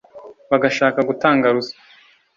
bagashaka 0.49 0.99
gutanga 1.09 1.45
ruswa 1.55 1.77